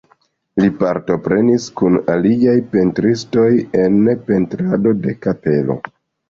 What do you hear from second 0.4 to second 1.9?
Li partoprenis